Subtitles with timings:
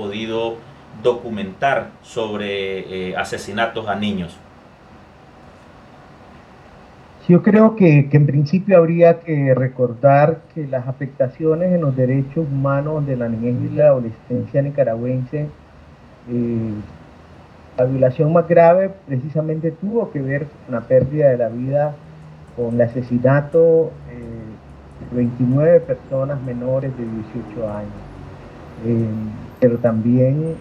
[0.00, 0.56] podido
[1.02, 4.34] documentar sobre eh, asesinatos a niños?
[7.28, 13.06] Yo creo que, en principio habría que recordar que las afectaciones en los derechos humanos
[13.06, 15.46] de la niñez y la adolescencia nicaragüense,
[16.30, 16.72] eh,
[17.76, 21.94] la violación más grave precisamente tuvo que ver con la pérdida de la vida,
[22.56, 29.49] con el asesinato eh, de 29 personas menores de 18 años.
[29.60, 30.54] Pero también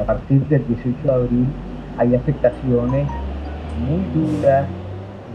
[0.00, 1.46] a partir del 18 de abril
[1.98, 3.08] hay afectaciones
[3.80, 4.66] muy duras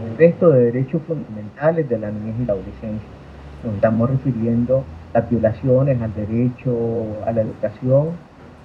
[0.06, 3.08] el resto de derechos fundamentales de la niñez y la adolescencia.
[3.64, 4.84] Nos estamos refiriendo
[5.14, 6.74] a las violaciones al derecho
[7.24, 8.08] a la educación,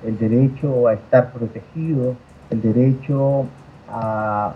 [0.06, 2.16] el derecho a estar protegido,
[2.50, 3.46] el derecho
[3.90, 4.54] a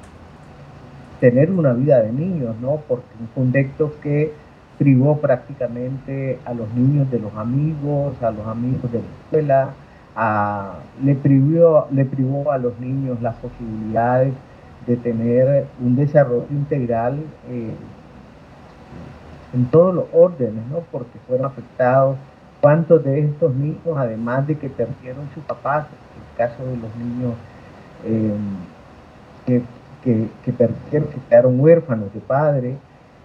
[1.20, 2.82] tener una vida de niños, ¿no?
[2.88, 4.34] Porque un contexto que
[4.80, 9.73] privó prácticamente a los niños de los amigos, a los amigos de la escuela,
[11.04, 14.34] le, privó, le privó a los niños las posibilidades
[14.85, 17.72] de tener un desarrollo integral eh,
[19.54, 20.80] en todos los órdenes, ¿no?
[20.91, 22.18] porque fueron afectados.
[22.62, 27.34] ¿Cuántos de estos niños, además de que perdieron sus papás, el caso de los niños
[28.05, 28.34] eh,
[29.48, 29.63] que,
[30.04, 32.76] que, perdieron, que quedaron huérfanos de padre,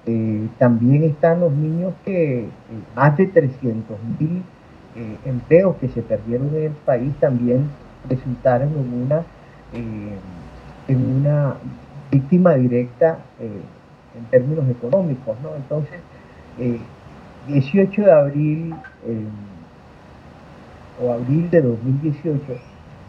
[0.06, 2.48] eh, también están los niños que
[2.94, 4.42] más de 300 mil
[5.25, 7.69] empleos que se perdieron en el país también
[8.08, 9.22] resultaron en una
[10.88, 11.56] en una
[12.11, 13.61] víctima directa eh,
[14.16, 15.55] en términos económicos, ¿no?
[15.56, 16.00] Entonces,
[17.48, 18.75] 18 eh, de abril
[19.06, 19.25] eh,
[21.03, 22.41] o abril de 2018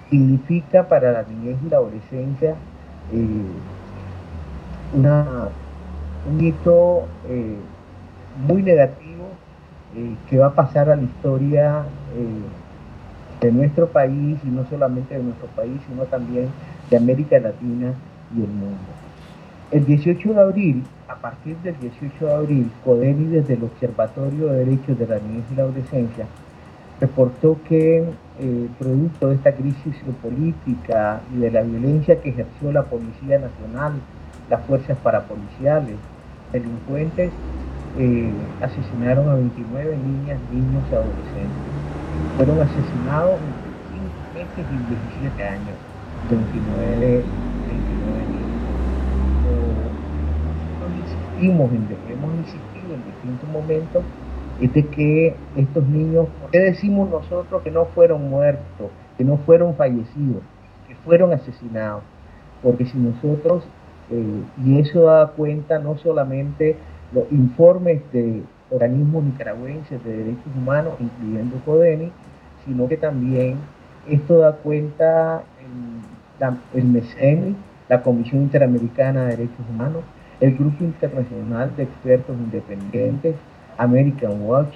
[0.09, 2.55] significa para la niñez y la adolescencia
[4.93, 5.49] una,
[6.29, 7.07] un hito
[8.45, 9.06] muy negativo
[10.29, 11.83] que va a pasar a la historia
[13.41, 16.47] de nuestro país y no solamente de nuestro país, sino también
[16.89, 17.93] de América Latina
[18.35, 18.77] y el mundo.
[19.69, 24.65] El 18 de abril, a partir del 18 de abril, CODENI desde el Observatorio de
[24.65, 26.25] Derechos de la Niñez y la Adolescencia
[26.99, 28.03] reportó que,
[28.39, 33.93] eh, producto de esta crisis política y de la violencia que ejerció la Policía Nacional,
[34.49, 35.95] las fuerzas parapoliciales,
[36.51, 37.31] delincuentes,
[37.99, 38.31] eh,
[38.61, 41.63] asesinaron a 29 niñas, niños y adolescentes.
[42.37, 44.77] Fueron asesinados entre 5 meses y
[45.21, 45.75] 17 años
[46.29, 48.27] 29, 29
[51.37, 54.03] insistimos hemos insistido en distintos momentos,
[54.59, 59.75] es de que estos niños, ¿qué decimos nosotros que no fueron muertos, que no fueron
[59.75, 60.41] fallecidos,
[60.87, 62.03] que fueron asesinados?
[62.63, 63.63] Porque si nosotros,
[64.09, 66.75] eh, y eso da cuenta no solamente
[67.13, 72.11] los informes de organismos nicaragüenses de derechos humanos, incluyendo CODENI,
[72.65, 73.57] sino que también
[74.09, 75.43] esto da cuenta
[76.73, 77.55] el MECENI,
[77.89, 80.03] la Comisión Interamericana de Derechos Humanos,
[80.39, 83.35] el Grupo Internacional de Expertos Independientes,
[83.77, 84.73] American Watch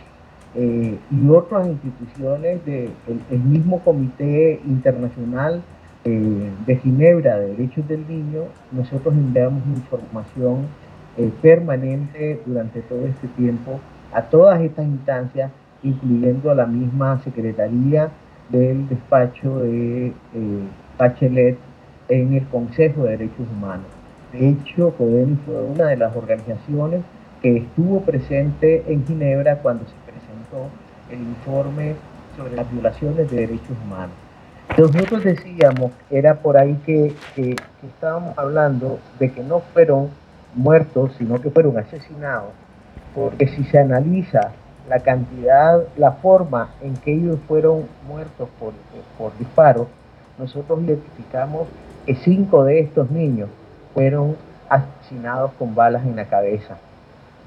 [0.56, 5.62] eh, y otras instituciones del mismo Comité Internacional
[6.04, 10.66] eh, de Ginebra de Derechos del Niño, nosotros enviamos información
[11.18, 13.80] eh, permanente durante todo este tiempo
[14.14, 15.52] a todas estas instancias,
[15.84, 18.10] incluyendo a la misma Secretaría
[18.50, 20.14] del despacho de
[20.98, 21.58] Bachelet
[22.10, 23.88] en el Consejo de Derechos Humanos.
[24.34, 27.02] De hecho, CODEMI fue una de las organizaciones
[27.42, 30.70] que estuvo presente en Ginebra cuando se presentó
[31.10, 31.96] el informe
[32.38, 34.16] sobre las violaciones de derechos humanos.
[34.78, 37.56] Nosotros decíamos, era por ahí que, que,
[37.86, 40.10] estábamos hablando de que no fueron
[40.56, 42.52] muertos, sino que fueron asesinados,
[43.16, 44.52] porque si se analiza
[44.90, 48.74] la cantidad, la forma en que ellos fueron muertos por,
[49.18, 49.88] por disparos,
[50.38, 51.68] nosotros identificamos
[52.06, 53.50] que cinco de estos niños
[53.94, 54.36] fueron
[54.70, 56.78] asesinados con balas en la cabeza.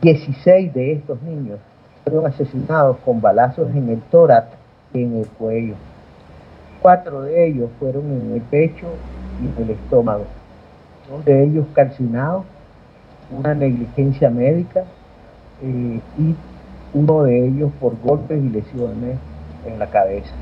[0.03, 1.59] 16 de estos niños
[2.05, 4.49] fueron asesinados con balazos en el tórax
[4.93, 5.75] y en el cuello.
[6.83, 8.87] Cuatro de ellos fueron en el pecho
[9.43, 10.25] y en el estómago.
[11.11, 12.45] Dos de ellos calcinados,
[13.31, 14.85] una negligencia médica
[15.63, 16.35] eh, y
[16.93, 19.17] uno de ellos por golpes y lesiones
[19.67, 20.35] en la cabeza.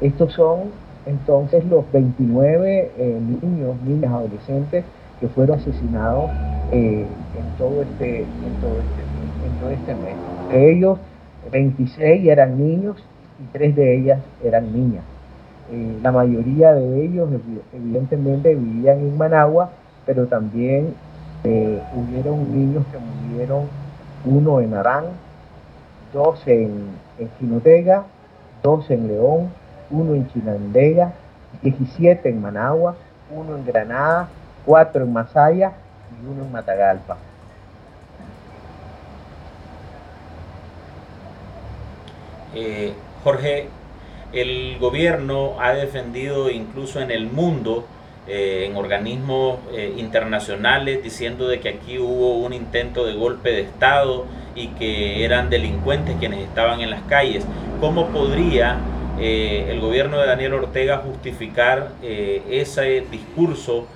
[0.00, 0.70] Estos son
[1.06, 4.84] entonces los 29 eh, niños, niñas, adolescentes
[5.20, 6.30] que fueron asesinados
[6.72, 7.04] eh,
[7.38, 9.02] en, todo este, en, todo este,
[9.46, 10.16] en todo este mes.
[10.50, 10.98] De ellos,
[11.52, 12.96] 26 eran niños
[13.38, 15.04] y tres de ellas eran niñas.
[16.02, 17.28] La mayoría de ellos
[17.72, 19.70] evidentemente vivían en Managua,
[20.04, 20.94] pero también
[21.44, 23.68] hubieron niños que murieron,
[24.24, 25.04] uno en Arán,
[26.12, 26.88] dos en,
[27.18, 28.04] en Quinotega,
[28.62, 29.50] dos en León,
[29.90, 31.12] uno en Chinandega,
[31.62, 32.96] 17 en Managua,
[33.30, 34.28] uno en Granada,
[34.64, 35.72] cuatro en Masaya
[36.20, 37.16] y uno en Matagalpa.
[42.54, 43.68] Eh, Jorge,
[44.32, 47.84] el gobierno ha defendido incluso en el mundo,
[48.26, 53.62] eh, en organismos eh, internacionales, diciendo de que aquí hubo un intento de golpe de
[53.62, 57.44] Estado y que eran delincuentes quienes estaban en las calles.
[57.80, 58.78] ¿Cómo podría
[59.16, 63.86] el gobierno de Daniel Ortega justificar ese discurso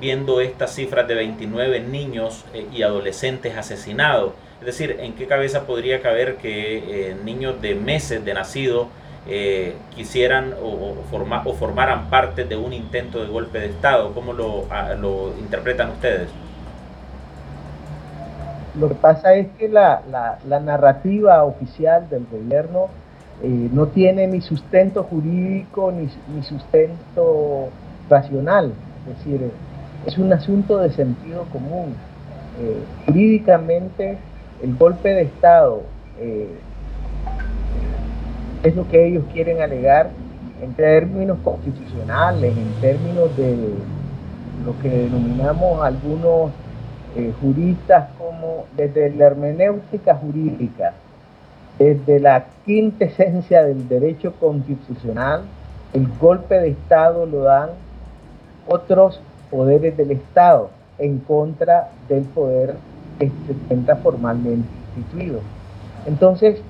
[0.00, 4.32] viendo estas cifras de 29 niños y adolescentes asesinados?
[4.64, 8.88] Es decir, ¿en qué cabeza podría caber que eh, niños de meses de nacido
[9.26, 14.12] eh, quisieran o, o, formaran parte de un intento de golpe de Estado?
[14.12, 14.66] ¿Cómo lo,
[15.38, 16.28] interpretan ustedes?
[18.78, 20.02] Lo que pasa es que la,
[20.46, 22.88] narrativa oficial del gobierno
[23.42, 27.68] eh, no tiene ni sustento jurídico ni, sustento
[28.08, 28.72] racional.
[29.08, 29.50] Es decir,
[30.06, 31.94] es un asunto de sentido común.
[33.06, 34.18] jurídicamente
[34.62, 35.82] el golpe de Estado
[36.20, 36.48] eh,
[38.64, 40.10] es lo que ellos quieren alegar
[40.62, 43.56] en términos constitucionales, en términos de
[44.64, 46.50] lo que denominamos algunos
[47.14, 50.94] eh, juristas como desde la hermenéutica jurídica,
[51.78, 55.42] desde la quinta esencia del derecho constitucional,
[55.92, 57.70] el golpe de Estado lo dan
[58.66, 59.20] otros
[59.50, 62.76] poderes del Estado en contra del poder
[63.18, 65.40] se encuentra formalmente instituido.
[66.06, 66.60] Entonces,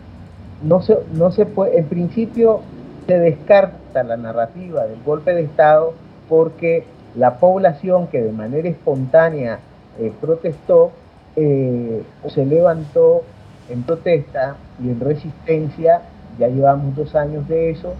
[0.62, 2.60] no se, no se puede, en principio
[3.06, 5.92] se descarta la narrativa del golpe de Estado
[6.28, 6.84] porque
[7.14, 9.58] la población que de manera espontánea
[9.98, 10.92] eh, protestó
[11.36, 13.22] eh, se levantó
[13.68, 16.02] en protesta y en resistencia,
[16.38, 17.94] ya llevamos dos años de eso,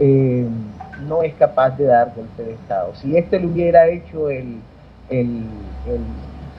[0.00, 0.46] eh,
[1.06, 2.94] no es capaz de dar golpe de Estado.
[2.96, 4.58] Si este lo hubiera hecho el,
[5.10, 5.44] el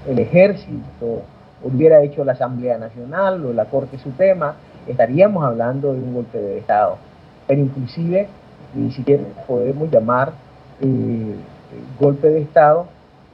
[0.08, 1.24] el ejército
[1.64, 4.56] hubiera hecho la Asamblea Nacional o la Corte Suprema,
[4.88, 6.98] estaríamos hablando de un golpe de Estado.
[7.48, 8.28] Pero inclusive
[8.74, 10.34] ni siquiera podemos llamar
[10.82, 11.36] eh,
[12.00, 12.88] golpe de Estado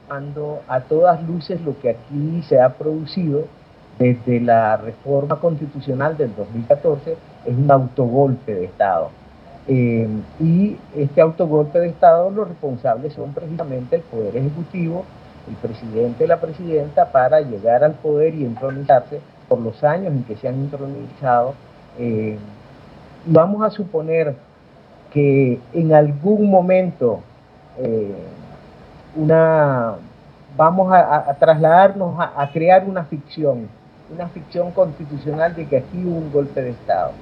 [0.08, 3.44] cuando a todas luces lo que aquí se ha producido
[3.98, 7.16] desde la reforma constitucional del 2014
[7.46, 9.10] es un autogolpe de Estado.
[9.66, 10.06] Eh,
[10.40, 15.04] y este autogolpe de Estado los responsables son precisamente el Poder Ejecutivo,
[15.48, 19.20] el presidente y la presidenta para llegar al poder y entronizarse
[19.60, 21.54] los años en que se han entronizado.
[21.98, 22.38] Eh,
[23.26, 24.34] vamos a suponer
[25.12, 27.20] que en algún momento
[27.78, 28.14] eh,
[29.16, 29.94] una,
[30.56, 33.68] vamos a, trasladarnos a, crear una ficción,
[34.12, 37.12] una ficción constitucional de que aquí hubo un golpe de Estado.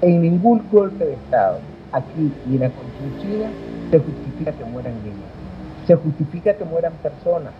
[0.00, 1.58] En ningún golpe de Estado,
[1.92, 3.50] aquí y en la Constitución,
[3.90, 5.28] se justifica que mueran niños,
[5.86, 7.52] se justifica que mueran personas,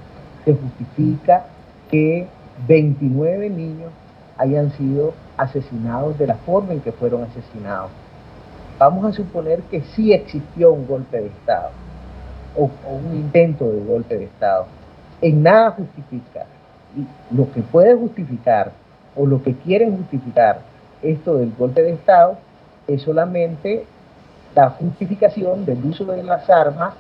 [0.45, 1.47] se justifica
[1.91, 2.29] que
[2.67, 3.91] 29 niños
[4.39, 7.91] hayan sido asesinados de la forma en que fueron asesinados.
[8.79, 11.71] Vamos a suponer que sí existió un golpe de Estado
[12.57, 14.67] o, un intento de golpe de Estado.
[15.21, 16.47] En nada justifica.
[17.31, 18.73] Lo que puede justificar
[19.17, 20.61] o lo que quieren justificar
[21.03, 22.39] esto del golpe de Estado
[22.87, 23.85] es solamente
[24.55, 26.95] la justificación del uso de las armas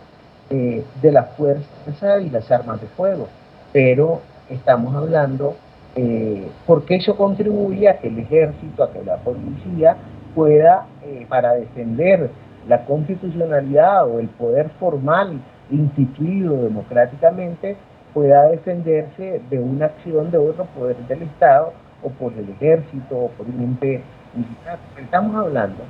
[0.50, 3.28] eh, de la fuerza y las armas de fuego.
[3.73, 5.57] Pero estamos hablando
[5.97, 9.97] eh, porque eso contribuye a que el ejército, a que la policía
[10.35, 12.30] pueda, eh, para defender
[12.68, 15.40] la constitucionalidad o el poder formal
[15.71, 17.76] instituido democráticamente,
[18.14, 23.28] pueda defenderse de una acción de otro poder del Estado o por el ejército o
[23.30, 24.02] por un ente
[24.35, 24.78] militar.
[25.00, 25.83] Estamos hablando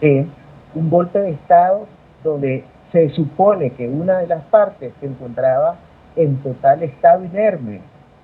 [0.00, 0.26] de
[0.74, 1.86] un golpe de Estado
[2.22, 5.76] donde se supone que una de las partes se encontraba
[6.16, 7.80] en total estado inerme,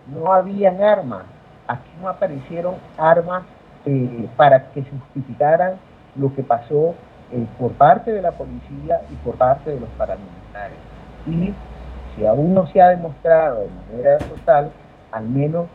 [0.06, 1.22] no habían armas,
[1.66, 3.44] aquí no aparecieron armas
[3.86, 5.74] eh, para que justificaran
[6.16, 6.94] lo que pasó
[7.32, 10.76] eh, por parte de la policía y por parte de los paramilitares.
[11.26, 11.52] Y
[12.14, 14.70] si aún no se ha demostrado de manera total,
[15.10, 15.66] al menos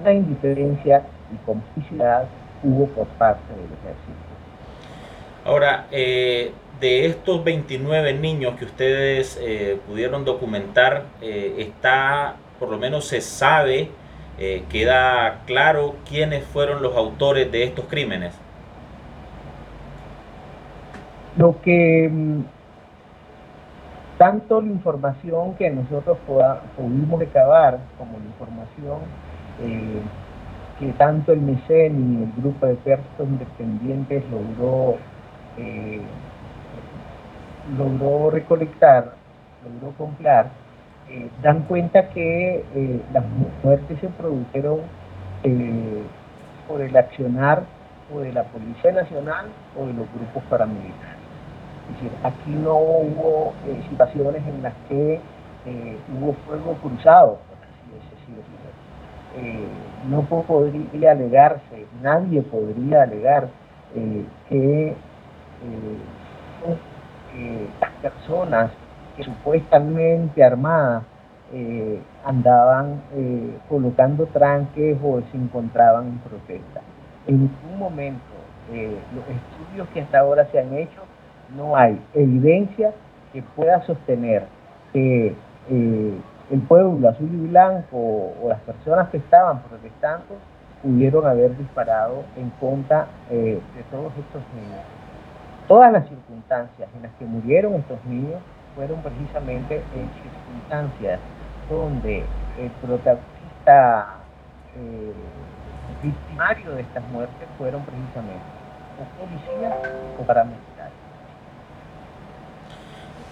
[0.00, 2.24] una indiferencia y complicidad
[2.62, 4.18] hubo por parte del ejército.
[5.44, 9.40] Ahora, eh, de estos 29 niños que ustedes
[9.86, 13.90] pudieron documentar, está, por lo menos se sabe,
[14.38, 18.32] eh, queda claro quiénes fueron los autores de estos crímenes.
[21.36, 22.42] Lo que mm,
[24.16, 26.18] tanto la información que nosotros
[26.76, 28.98] pudimos recabar como la información
[30.78, 34.98] que tanto el MECEN y el grupo de expertos independientes logró
[37.76, 39.14] logró recolectar,
[39.64, 40.50] logró comprar,
[41.08, 43.24] eh, dan cuenta que eh, las
[43.62, 44.80] muertes se produjeron
[45.42, 46.02] eh,
[46.68, 47.64] por el accionar
[48.14, 49.46] o de la Policía Nacional
[49.78, 51.22] o de los grupos paramilitares.
[51.90, 53.52] Es decir, aquí no hubo
[53.90, 55.20] situaciones en las que
[56.16, 59.68] hubo fuego cruzado, por así decirlo.
[60.08, 63.48] no podría alegarse, nadie podría alegar
[64.48, 64.94] que
[67.80, 68.70] las personas
[69.16, 71.04] que supuestamente armadas
[71.54, 76.80] eh, andaban eh, colocando tranques o se encontraban en protesta.
[77.26, 78.22] En ningún momento
[78.72, 81.02] eh, los estudios que hasta ahora se han hecho
[81.54, 82.92] no hay evidencia
[83.34, 84.44] que pueda sostener
[84.94, 85.34] que
[85.68, 90.36] el pueblo azul y blanco o las personas que estaban protestando
[90.82, 94.84] pudieron haber disparado en contra de todos estos niños.
[95.68, 98.40] Todas las circunstancias en las que murieron estos niños
[98.74, 101.20] fueron precisamente en circunstancias
[101.70, 102.24] donde
[102.58, 104.16] el protagonista
[104.76, 105.12] eh,
[106.02, 108.42] victimario de estas muertes fueron precisamente
[108.98, 109.74] o policías
[110.20, 110.92] o paramilitares.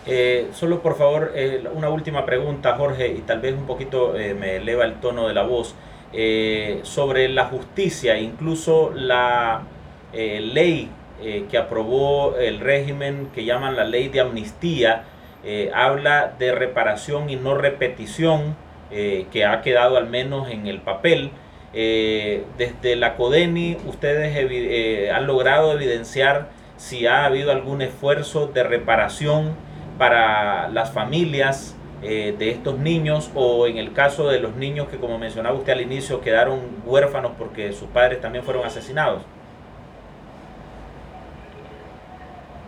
[0.07, 4.57] Eh, solo por favor, eh, una última pregunta, Jorge, y tal vez un poquito me
[4.57, 5.75] eleva el tono de la voz,
[6.83, 9.63] sobre la justicia, incluso la
[10.13, 10.91] ley
[11.49, 15.05] que aprobó el régimen que llaman la ley de amnistía,
[15.45, 18.57] eh, habla de reparación y no repetición,
[18.91, 21.31] eh, que ha quedado al menos en el papel.
[21.73, 29.55] Eh, desde la CODENI, ustedes han logrado evidenciar si ha habido algún esfuerzo de reparación
[29.99, 35.19] para las familias de estos niños o en el caso de los niños que como
[35.19, 39.23] mencionaba usted al inicio quedaron huérfanos porque sus padres también fueron asesinados.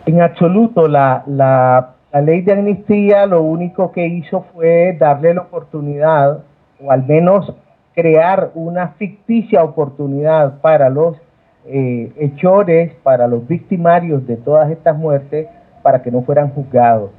[0.05, 5.41] En absoluto, la, la la ley de amnistía lo único que hizo fue darle la
[5.41, 6.43] oportunidad,
[6.79, 7.51] o al menos
[7.95, 11.17] crear una ficticia oportunidad para los
[11.65, 15.47] eh, hechores, para los victimarios de todas estas muertes,
[15.81, 17.09] para que no fueran juzgados.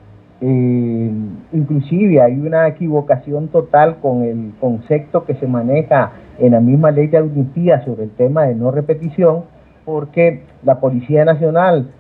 [0.41, 1.11] Eh,
[1.53, 7.09] inclusive hay una equivocación total con el concepto que se maneja en la misma ley
[7.09, 9.43] de amnistía sobre el tema de no repetición,
[9.85, 11.91] porque la Policía Nacional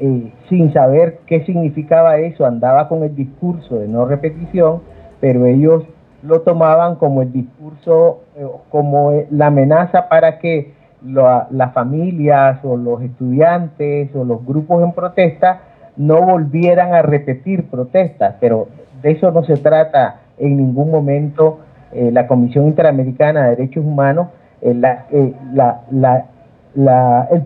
[0.00, 4.82] eh, sin saber qué significaba eso, andaba con el discurso de no repetición,
[5.20, 5.84] pero ellos
[6.24, 10.72] lo tomaban como el discurso, eh, como la amenaza para que
[11.02, 15.60] las familias o los estudiantes o los grupos en protesta
[15.96, 18.68] no volvieran a repetir protestas, pero
[19.02, 21.60] de eso no se trata en ningún momento
[21.92, 24.28] eh, la Comisión Interamericana de Derechos Humanos,
[24.60, 24.82] el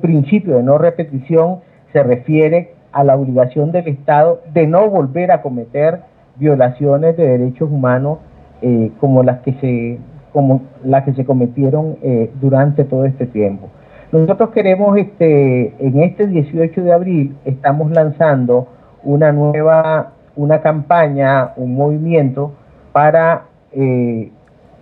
[0.01, 1.59] principio de no repetición
[1.93, 6.01] se refiere a la obligación del Estado de no volver a cometer
[6.37, 8.19] violaciones de derechos humanos
[8.63, 9.99] eh, como las que se
[10.33, 13.69] como las que se cometieron eh, durante todo este tiempo.
[14.13, 18.69] Nosotros queremos, este, en este 18 de abril, estamos lanzando
[19.03, 22.53] una nueva, una campaña, un movimiento
[22.93, 24.31] para eh,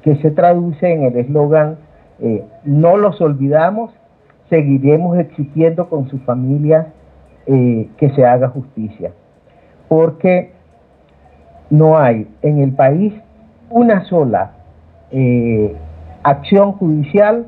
[0.03, 1.79] que se traduce en el eslogan
[2.65, 3.93] No los olvidamos,
[4.51, 6.87] seguiremos existiendo con sus familias
[7.47, 9.12] eh, que se haga justicia.
[9.88, 10.53] Porque
[11.71, 13.15] no hay en el país
[13.71, 14.53] una sola
[15.11, 15.75] eh,
[16.23, 17.47] acción judicial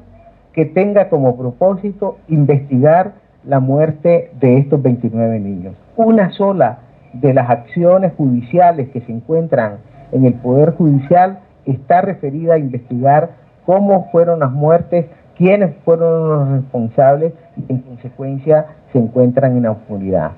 [0.53, 3.15] que tenga como propósito investigar
[3.45, 5.75] la muerte de estos 29 niños.
[5.97, 6.79] Una sola
[7.13, 9.79] de las acciones judiciales que se encuentran
[10.13, 13.31] en el Poder Judicial está referida a investigar
[13.67, 15.07] cómo fueron las muertes,
[15.39, 20.33] quiénes fueron los responsables y en consecuencia se encuentran en la oscuridad.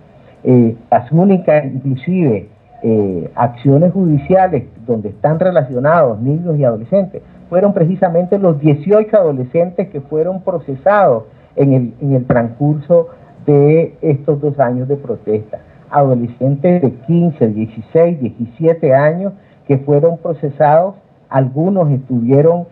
[0.45, 2.49] Eh, las únicas, inclusive,
[2.83, 10.01] eh, acciones judiciales donde están relacionados niños y adolescentes fueron precisamente los 18 adolescentes que
[10.01, 11.25] fueron procesados
[11.57, 13.09] en el, en el transcurso
[13.45, 15.59] de estos dos años de protesta.
[15.91, 19.33] Adolescentes de 15, 16, 17 años
[19.67, 20.95] que fueron procesados,
[21.29, 22.67] algunos estuvieron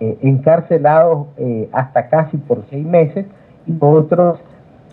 [0.00, 1.28] eh, encarcelados
[1.72, 3.26] hasta casi por seis meses
[3.66, 4.38] y otros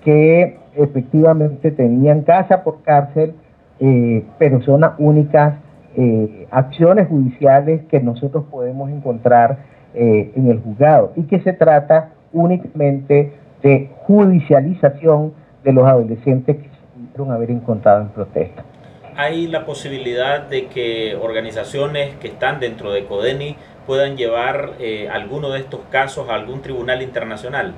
[0.04, 3.34] que efectivamente tenían casa por cárcel,
[3.80, 5.56] eh, pero son únicas
[5.98, 9.58] eh, acciones judiciales que nosotros podemos encontrar
[9.94, 13.34] eh, en el juzgado y que se trata únicamente
[13.64, 15.34] de judicialización
[15.64, 18.64] de los adolescentes que pudieron haber encontrado en protesta.
[19.16, 24.72] ¿Hay la posibilidad de que organizaciones que están dentro de CODENI puedan llevar
[25.12, 27.74] alguno de estos casos a algún tribunal internacional?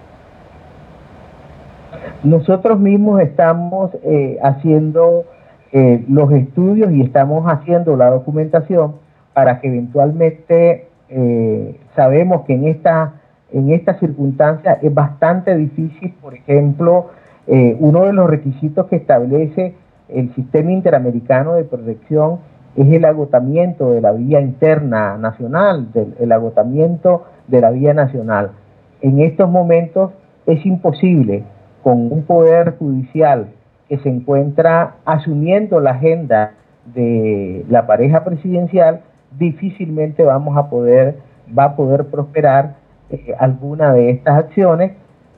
[2.24, 5.26] Nosotros mismos estamos eh, haciendo
[5.72, 8.96] eh, los estudios y estamos haciendo la documentación
[9.34, 13.14] para que eventualmente eh, sabemos que en esta
[13.52, 17.12] en estas circunstancias es bastante difícil, por ejemplo,
[17.48, 19.74] eh, uno de los requisitos que establece
[20.10, 22.40] el sistema interamericano de protección
[22.78, 25.88] es el agotamiento de la vía interna nacional,
[26.20, 28.52] el agotamiento de la vía nacional.
[29.02, 30.12] En estos momentos
[30.46, 31.44] es imposible
[31.84, 33.48] con un poder judicial
[33.90, 36.54] que se encuentra asumiendo la agenda
[36.94, 39.02] de la pareja presidencial,
[39.38, 41.18] difícilmente vamos a poder,
[41.58, 42.76] va a poder prosperar
[43.10, 44.92] eh, alguna de estas acciones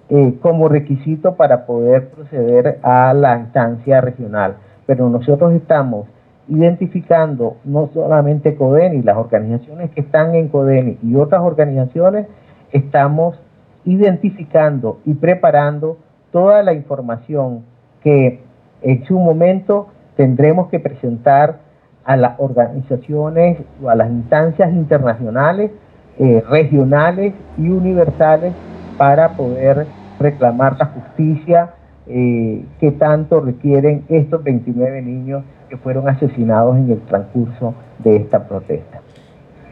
[0.10, 4.56] eh, como requisito para poder proceder a la instancia regional.
[4.86, 6.08] Pero nosotros estamos
[6.50, 12.28] identificando no solamente CODENI, las organizaciones que están en CODENI y otras organizaciones,
[12.72, 13.40] estamos
[13.86, 15.98] identificando y preparando
[16.32, 17.64] toda la información
[18.04, 18.42] que
[18.82, 21.60] en su momento tendremos que presentar
[22.04, 25.72] a las organizaciones o a las instancias internacionales,
[26.18, 28.54] eh, regionales y universales
[28.98, 29.86] para poder
[30.20, 31.70] reclamar la justicia
[32.10, 38.48] eh, que tanto requieren estos 29 niños que fueron asesinados en el transcurso de esta
[38.48, 39.02] protesta.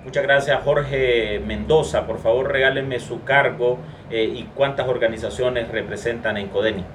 [0.06, 2.06] Muchas gracias Jorge Mendoza.
[2.06, 3.78] Por favor regálenme su cargo
[4.10, 6.86] eh, y cuántas organizaciones representan en CODENI.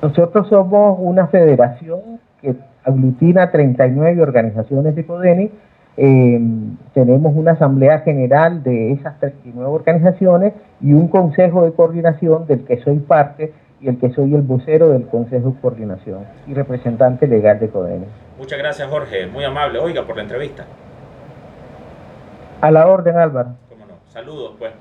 [0.00, 2.54] Nosotros somos una federación que
[2.84, 5.50] aglutina 39 organizaciones de CODENI.
[5.96, 6.38] Eh,
[6.92, 12.82] tenemos una asamblea general de esas 39 organizaciones y un consejo de coordinación del que
[12.82, 17.58] soy parte y el que soy el vocero del Consejo de Coordinación y representante legal
[17.60, 18.06] de CODENI.
[18.38, 19.78] Muchas gracias Jorge, muy amable.
[19.78, 20.66] Oiga, por la entrevista.
[22.60, 23.50] A la orden Álvaro.
[23.68, 23.94] Cómo no.
[24.06, 24.72] Saludos pues.